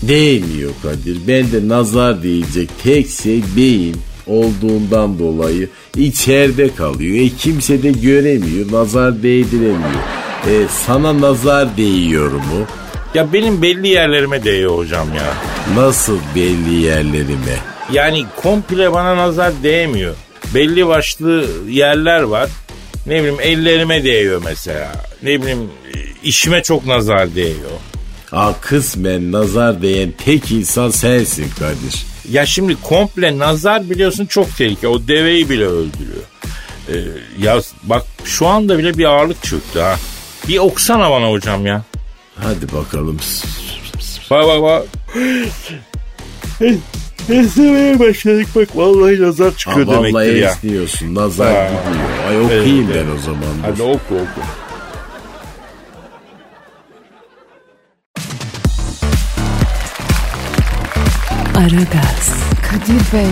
[0.03, 1.19] Değmiyor Kadir.
[1.29, 7.27] Ben de nazar diyecek tek şey beyin olduğundan dolayı içeride kalıyor.
[7.27, 8.73] E kimse de göremiyor.
[8.73, 10.03] Nazar değdiremiyor.
[10.47, 10.53] E,
[10.87, 12.67] sana nazar değiyor mu?
[13.15, 15.35] Ya benim belli yerlerime değiyor hocam ya.
[15.83, 17.57] Nasıl belli yerlerime?
[17.93, 20.15] Yani komple bana nazar değmiyor.
[20.55, 22.51] Belli başlı yerler var.
[23.07, 24.93] Ne bileyim ellerime değiyor mesela.
[25.23, 25.71] Ne bileyim
[26.23, 27.71] işime çok nazar değiyor.
[28.33, 32.05] Aa, kısmen nazar değen tek insan sensin Kadir.
[32.31, 34.89] Ya şimdi komple nazar biliyorsun çok tehlike.
[34.89, 36.23] O deveyi bile öldürüyor.
[36.89, 36.95] Ee,
[37.39, 39.97] ya bak şu anda bile bir ağırlık çöktü ha.
[40.49, 41.83] Bir oksana bana hocam ya.
[42.37, 43.19] Hadi bakalım.
[44.31, 44.85] Bak bak bak.
[47.31, 50.51] Esnemeye başladık bak vallahi nazar çıkıyor vallahi demektir ya.
[50.51, 51.15] esniyorsun.
[51.15, 51.69] Nazar Ha.
[51.69, 52.29] gidiyor.
[52.29, 53.55] Ay okuyayım Evet, ben o zaman.
[53.63, 54.41] Hadi oku oku.
[61.57, 62.33] Aragaz,
[62.71, 63.27] Kadir Bey,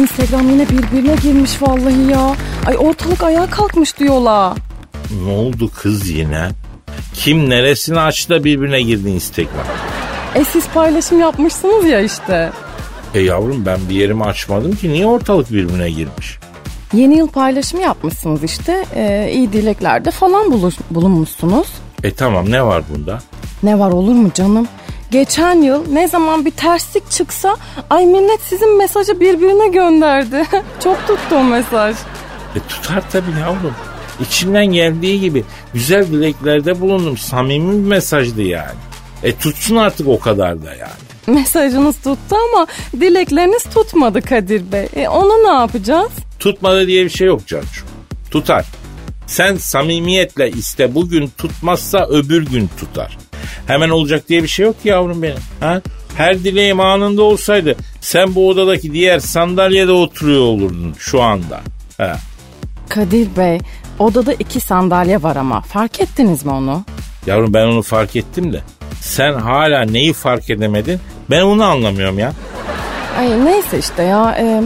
[0.00, 2.36] Instagram yine birbirine girmiş vallahi ya.
[2.66, 4.52] Ay ortalık ayağa kalkmış diyorlar.
[5.24, 6.48] Ne oldu kız yine?
[7.14, 9.64] Kim neresini açtı da birbirine girdi Instagram?
[10.34, 12.50] E siz paylaşım yapmışsınız ya işte.
[13.14, 16.38] E yavrum ben bir yerimi açmadım ki niye ortalık birbirine girmiş?
[16.92, 18.84] Yeni yıl paylaşımı yapmışsınız işte.
[18.94, 21.66] E, iyi dileklerde falan buluş, bulunmuşsunuz.
[22.04, 23.18] E tamam ne var bunda?
[23.62, 24.68] Ne var olur mu canım?
[25.10, 27.56] Geçen yıl ne zaman bir terslik çıksa
[27.90, 30.44] ay millet sizin mesajı birbirine gönderdi.
[30.84, 31.96] Çok tuttu o mesaj.
[32.56, 33.74] E tutar tabii yavrum.
[34.20, 37.16] İçimden geldiği gibi güzel dileklerde bulundum.
[37.18, 38.78] Samimi bir mesajdı yani.
[39.22, 41.38] E tutsun artık o kadar da yani.
[41.38, 42.66] Mesajınız tuttu ama
[43.00, 44.88] dilekleriniz tutmadı Kadir Bey.
[44.96, 46.10] E, onu ne yapacağız?
[46.38, 47.80] Tutmadı diye bir şey yok Cancu.
[48.30, 48.64] Tutar.
[49.26, 53.18] Sen samimiyetle iste bugün tutmazsa öbür gün tutar.
[53.66, 55.38] Hemen olacak diye bir şey yok ki yavrum benim.
[55.60, 55.80] Ha?
[56.16, 61.60] Her dileğim anında olsaydı sen bu odadaki diğer sandalyede oturuyor olurdun şu anda.
[61.98, 62.16] Ha.
[62.88, 63.58] Kadir Bey
[63.98, 66.84] odada iki sandalye var ama fark ettiniz mi onu?
[67.26, 68.60] Yavrum ben onu fark ettim de
[69.00, 71.00] sen hala neyi fark edemedin
[71.30, 72.32] ben onu anlamıyorum ya.
[73.18, 74.36] Ay neyse işte ya.
[74.40, 74.62] e,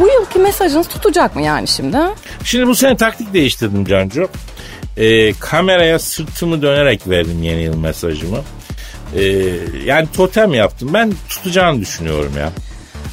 [0.00, 1.96] bu yılki mesajınız tutacak mı yani şimdi?
[2.44, 4.28] Şimdi bu sene taktik değiştirdim Cancu.
[4.96, 8.38] Ee, kameraya sırtımı dönerek verdim yeni yıl mesajımı.
[9.16, 9.22] Ee,
[9.84, 10.90] yani totem yaptım.
[10.94, 12.50] Ben tutacağını düşünüyorum ya.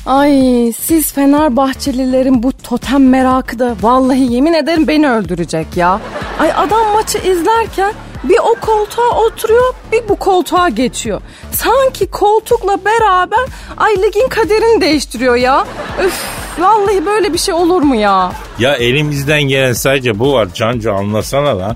[0.05, 0.31] Ay
[0.79, 6.01] siz Fenerbahçelilerin bu totem merakı da vallahi yemin ederim beni öldürecek ya.
[6.39, 11.21] Ay adam maçı izlerken bir o koltuğa oturuyor bir bu koltuğa geçiyor.
[11.51, 13.45] Sanki koltukla beraber
[13.77, 15.65] ay ligin kaderini değiştiriyor ya.
[16.05, 18.31] Üf vallahi böyle bir şey olur mu ya?
[18.59, 21.75] Ya elimizden gelen sadece bu var Cancu anlasana lan.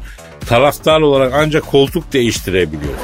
[0.50, 3.00] Taraftar olarak ancak koltuk değiştirebiliyoruz.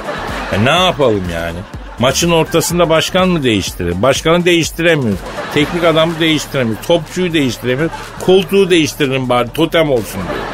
[0.54, 1.58] E ne yapalım yani?
[2.00, 4.02] Maçın ortasında başkan mı değiştirir?
[4.02, 5.20] Başkanı değiştiremiyoruz.
[5.54, 6.88] Teknik adamı değiştiremiyoruz.
[6.88, 7.96] Topçuyu değiştiremiyoruz.
[8.26, 10.46] Koltuğu değiştirelim bari totem olsun diyor.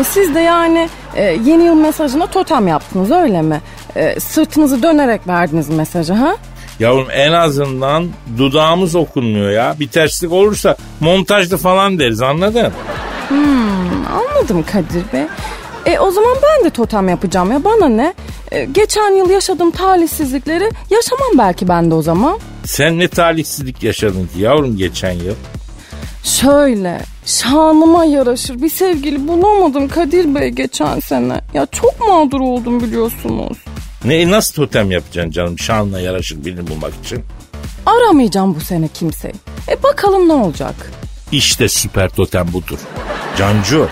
[0.00, 3.60] E siz de yani e, yeni yıl mesajına totem yaptınız öyle mi?
[3.96, 6.36] E, sırtınızı dönerek verdiniz mesajı ha?
[6.80, 9.74] Yavrum en azından dudağımız okunmuyor ya.
[9.80, 12.72] Bir terslik olursa montajlı falan deriz anladın?
[14.12, 15.26] Anladım Kadir Bey.
[15.86, 18.14] E o zaman ben de totem yapacağım ya bana ne?
[18.50, 22.38] E, geçen yıl yaşadığım talihsizlikleri yaşamam belki ben de o zaman.
[22.64, 25.34] Sen ne talihsizlik yaşadın ki yavrum geçen yıl?
[26.24, 31.40] Şöyle şanıma yaraşır bir sevgili bulamadım Kadir Bey geçen sene.
[31.54, 33.58] Ya çok mağdur oldum biliyorsunuz.
[34.04, 37.24] Ne nasıl totem yapacaksın canım şanla yaraşır birini bulmak için?
[37.86, 39.34] Aramayacağım bu sene kimseyi.
[39.68, 40.74] E bakalım ne olacak?
[41.32, 42.78] İşte süper totem budur.
[43.38, 43.88] Cancu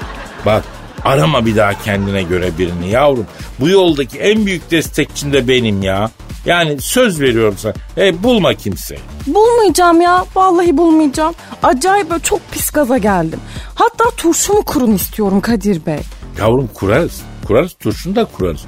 [0.47, 0.65] bak
[1.05, 3.27] arama bir daha kendine göre birini yavrum.
[3.61, 6.11] Bu yoldaki en büyük destekçin de benim ya.
[6.47, 7.75] Yani söz veriyorum sana.
[7.99, 9.01] E, bulma kimseyi.
[9.27, 10.25] Bulmayacağım ya.
[10.35, 11.35] Vallahi bulmayacağım.
[11.63, 13.41] Acayip böyle çok pis gaza geldim.
[13.75, 15.99] Hatta turşumu kurun istiyorum Kadir Bey.
[16.39, 17.21] Yavrum kurarız.
[17.47, 18.61] Kurarız turşunu da kurarız.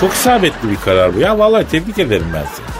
[0.00, 1.38] Çok isabetli bir karar bu ya.
[1.38, 2.76] Vallahi tebrik ederim ben seni.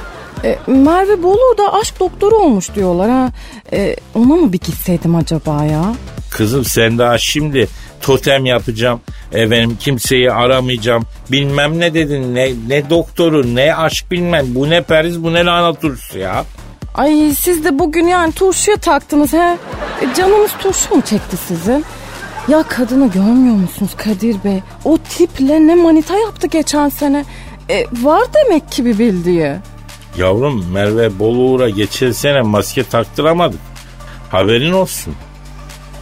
[0.52, 3.28] E, Merve Bolu da aşk doktoru olmuş diyorlar ha.
[3.72, 5.94] E, ona mı bir gitseydim acaba ya?
[6.30, 7.68] Kızım sen daha şimdi
[8.00, 9.00] totem yapacağım.
[9.32, 11.02] Efendim kimseyi aramayacağım.
[11.32, 12.34] Bilmem ne dedin.
[12.34, 14.46] Ne, ne doktoru ne aşk bilmem.
[14.48, 16.44] Bu ne periz bu ne lahana turşusu ya.
[16.94, 19.58] Ay siz de bugün yani turşuya taktınız he.
[20.02, 21.84] E, canınız turşu mu çekti sizin?
[22.48, 24.60] Ya kadını görmüyor musunuz Kadir Bey?
[24.84, 27.24] O tiple ne manita yaptı geçen sene.
[27.68, 29.52] E, var demek ki bir bildiği.
[30.18, 33.60] Yavrum Merve Boluğur'a geçen sene maske taktıramadık.
[34.30, 35.14] Haberin olsun.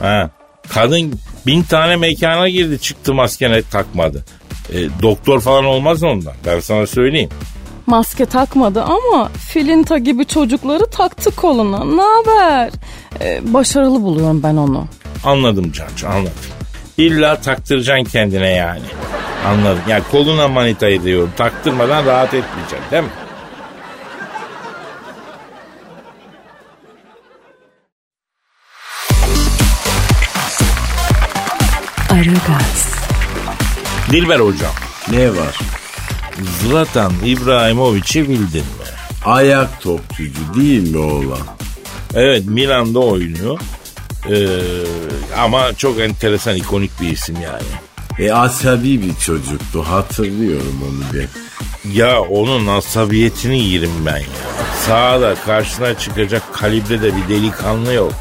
[0.00, 0.30] Ha,
[0.68, 4.24] kadın bin tane mekana girdi çıktı maskene takmadı.
[4.72, 7.30] E, doktor falan olmaz ondan ben sana söyleyeyim.
[7.86, 11.84] Maske takmadı ama filinta gibi çocukları taktı koluna.
[11.84, 12.70] Ne haber?
[13.20, 14.86] E, başarılı buluyorum ben onu.
[15.24, 16.32] Anladım Cancu anladım.
[16.98, 18.82] İlla taktıracaksın kendine yani.
[19.46, 19.82] Anladım.
[19.88, 21.32] Yani koluna manitayı diyorum.
[21.36, 23.08] Taktırmadan rahat etmeyeceksin değil mi?
[32.10, 32.94] Aragaz,
[34.10, 34.72] Dilber hocam.
[35.10, 35.58] Ne var?
[36.60, 38.84] Zlatan İbrahimovic'i bildin mi?
[39.24, 41.38] Ayak topçucu değil mi oğlan?
[42.14, 43.60] Evet Milan'da oynuyor.
[44.30, 44.46] Ee,
[45.38, 47.66] ama çok enteresan ikonik bir isim yani.
[48.18, 51.28] E asabi bir çocuktu hatırlıyorum onu ben.
[51.92, 54.24] Ya onun asabiyetini yerim ben ya.
[54.86, 58.12] Sağda karşına çıkacak kalibrede bir delikanlı yok.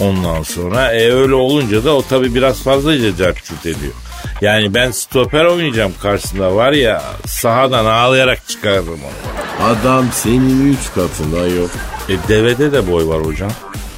[0.00, 3.92] Ondan sonra e, öyle olunca da o tabii biraz fazlaca carçurt ediyor.
[4.40, 9.66] Yani ben stoper oynayacağım karşısında var ya sahadan ağlayarak çıkarırım onu.
[9.68, 11.70] Adam senin üç katında yok.
[12.08, 13.50] E devede de boy var hocam.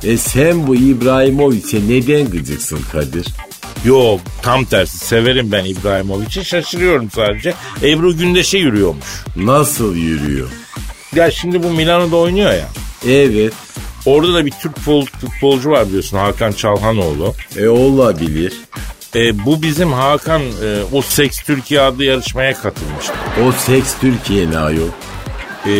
[0.04, 3.26] E sen bu İbrahimovic'e neden gıcıksın Kadir?
[3.84, 7.54] Yok tam tersi severim ben İbrahimovic'i şaşırıyorum sadece.
[7.82, 9.06] Ebru Gündeş'e yürüyormuş.
[9.36, 10.48] Nasıl yürüyor?
[11.14, 12.68] Ya şimdi bu Milano'da oynuyor ya.
[13.08, 13.52] Evet.
[14.06, 17.34] Orada da bir Türk futbol- futbolcu var biliyorsun Hakan Çalhanoğlu.
[17.56, 18.52] E olabilir.
[19.14, 23.12] E, bu bizim Hakan e, o Seks Türkiye adlı yarışmaya katılmıştı.
[23.48, 24.88] O seks Türkiye ne ayol?
[25.66, 25.72] E,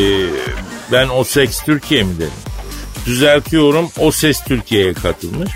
[0.93, 2.31] ben o Seks Türkiye mi dedim?
[3.07, 5.51] Düzeltiyorum o Ses Türkiye'ye katılmış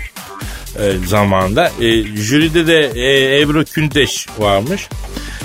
[0.79, 1.71] e, zamanda.
[1.81, 4.87] E, jüride de e, Ebru Künteş varmış.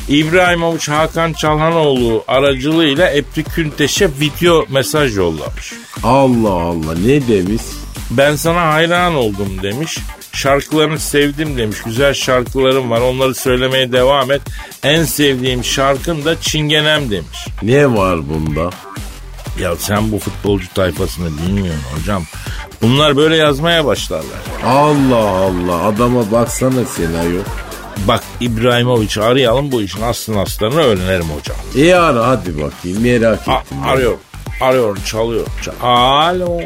[0.09, 5.73] İbrahimovic Hakan Çalhanoğlu aracılığıyla Ebru Künteş'e video mesaj yollamış.
[6.03, 7.63] Allah Allah ne demiş?
[8.11, 9.99] Ben sana hayran oldum demiş.
[10.33, 11.79] Şarkılarını sevdim demiş.
[11.85, 13.01] Güzel şarkılarım var.
[13.01, 14.43] Onları söylemeye devam et.
[14.83, 17.47] En sevdiğim şarkın da Çingenem demiş.
[17.63, 18.71] Ne var bunda?
[19.61, 22.23] Ya sen bu futbolcu tayfasını bilmiyorsun hocam.
[22.83, 24.38] Bunlar böyle yazmaya başlarlar.
[24.66, 27.42] Allah Allah adama baksana sen ayol.
[28.09, 31.57] Bak İbrahimovic'i arayalım bu işin aslını aslarını öğrenelim hocam.
[31.79, 33.83] E ara hadi bakayım merak A- ettim.
[33.87, 34.20] arıyorum.
[34.61, 35.46] Arıyorum çalıyor.
[35.64, 36.61] Çal- Alo.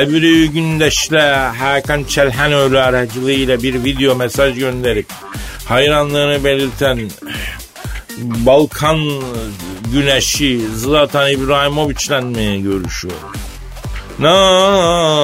[0.00, 5.06] Ebru Gündeş'le Hakan Çelhanoğlu aracılığıyla bir video mesaj gönderip
[5.68, 7.10] hayranlığını belirten
[8.22, 8.98] Balkan
[9.92, 13.14] güneşi Zlatan İbrahimovic'le mi görüşüyor?
[14.18, 14.36] Ne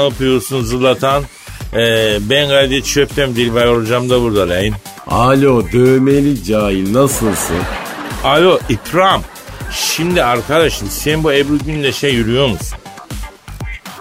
[0.05, 1.25] yapıyorsun Zlatan?
[1.75, 4.71] Ee, ben gayet çöptem Dilber hocam da burada lan.
[5.07, 7.57] Alo dövmeli cahil nasılsın?
[8.25, 9.23] Alo İkram.
[9.73, 12.79] Şimdi arkadaşım sen bu Ebru Gündeş'e yürüyor musun?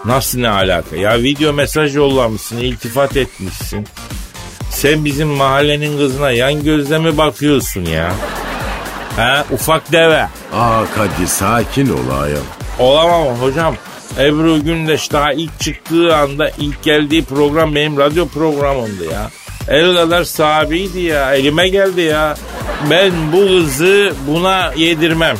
[0.04, 0.96] Nasıl ne alaka?
[0.96, 3.86] Ya video mesaj yollamışsın, iltifat etmişsin.
[4.70, 8.14] Sen bizim mahallenin kızına yan gözle mi bakıyorsun ya?
[9.16, 10.28] Ha ufak deve.
[10.52, 12.44] Aa Kadir sakin ol ayol.
[12.78, 13.74] Olamam hocam.
[14.18, 19.30] Ebru Gündeş daha ilk çıktığı anda ilk geldiği program benim radyo programımdı ya.
[19.68, 21.34] El kadar sahibiydi ya.
[21.34, 22.34] Elime geldi ya.
[22.90, 25.36] Ben bu kızı buna yedirmem.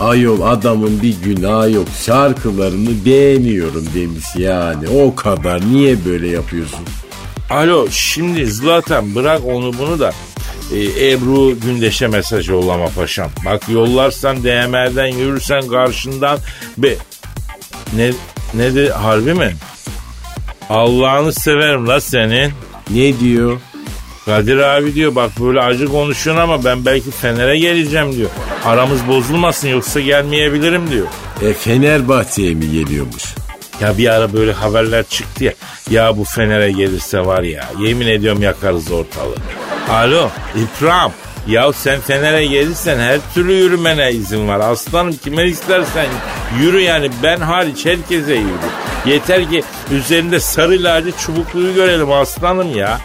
[0.00, 1.86] Ayol adamın bir günahı yok.
[2.06, 4.88] Şarkılarını beğeniyorum demiş yani.
[5.04, 6.80] O kadar niye böyle yapıyorsun?
[7.50, 10.12] Alo şimdi Zlatan bırak onu bunu da
[10.74, 13.30] e, Ebru Gündeş'e mesaj yollama paşam.
[13.44, 16.38] Bak yollarsan DM'den yürürsen karşından
[16.78, 16.96] be
[17.96, 18.10] ne
[18.54, 19.54] ne de harbi mi?
[20.70, 22.52] Allah'ını severim la senin.
[22.90, 23.60] Ne diyor?
[24.24, 28.30] Kadir abi diyor bak böyle acı konuşuyorsun ama ben belki Fener'e geleceğim diyor.
[28.64, 31.06] Aramız bozulmasın yoksa gelmeyebilirim diyor.
[31.42, 33.24] E Fenerbahçe'ye mi geliyormuş?
[33.80, 35.52] Ya bir ara böyle haberler çıktı ya.
[35.90, 39.36] Ya bu Fener'e gelirse var ya yemin ediyorum yakarız ortalığı.
[39.90, 41.12] Alo İkram.
[41.46, 44.60] Ya sen Fener'e gelirsen her türlü yürümene izin var.
[44.60, 46.06] Aslanım kime istersen
[46.60, 48.70] yürü yani ben hariç herkese yürü.
[49.06, 53.00] Yeter ki üzerinde sarı lacı çubukluyu görelim aslanım ya.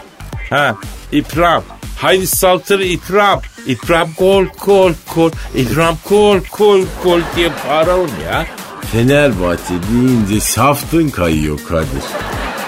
[0.50, 0.76] Ha
[1.12, 1.62] İkram.
[2.00, 3.40] Haydi saltır İkram.
[3.66, 5.30] İkram kol kol kol.
[5.54, 8.46] İkram kol kol kol diye bağıralım ya.
[8.92, 12.02] Fenerbahçe deyince şaftın kayıyor Kadir.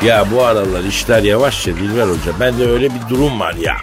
[0.05, 2.41] Ya bu aralar işler yavaş ya Dilber Hoca.
[2.41, 3.79] Bende öyle bir durum var yani.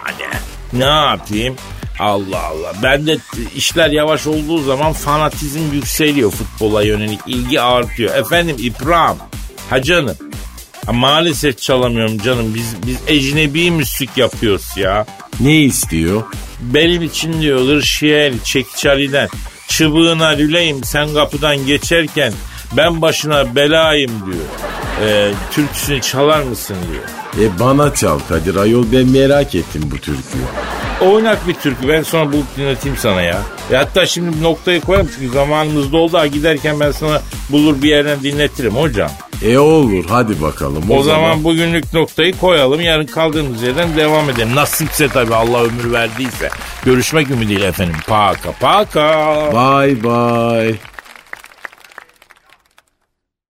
[0.72, 1.56] Ne yapayım?
[1.98, 2.72] Allah Allah.
[2.82, 3.18] Bende
[3.56, 7.20] işler yavaş olduğu zaman fanatizm yükseliyor futbola yönelik.
[7.26, 8.14] ilgi artıyor.
[8.14, 9.16] Efendim İbrahim.
[9.70, 10.16] Ha canım.
[10.86, 12.54] Ha, maalesef çalamıyorum canım.
[12.54, 15.06] Biz biz ecnebi müzik yapıyoruz ya.
[15.40, 16.22] Ne istiyor?
[16.60, 19.28] Benim için diyor Irşiyel Çekiçali'den
[19.68, 22.32] çıbığına lüleyim sen kapıdan geçerken
[22.76, 24.44] ben başına belayım diyor.
[25.02, 27.04] Ee, türküsünü çalar mısın diyor.
[27.46, 30.44] E bana çal Kadir ayol ben merak ettim bu türküyü.
[31.00, 33.42] Oynak bir türkü ben sonra bulup dinleteyim sana ya.
[33.72, 36.18] E hatta şimdi noktayı koyalım çünkü zamanımız doldu.
[36.18, 39.10] Ha, giderken ben sana bulur bir yerden dinletirim hocam.
[39.42, 40.90] E olur hadi bakalım.
[40.90, 42.80] O, zaman, bugünlük noktayı koyalım.
[42.80, 44.54] Yarın kaldığımız yerden devam edelim.
[44.54, 46.50] Nasipse tabii Allah ömür verdiyse.
[46.84, 47.96] Görüşmek ümidiyle efendim.
[48.06, 49.36] Paka paka.
[49.52, 50.95] Bye bye.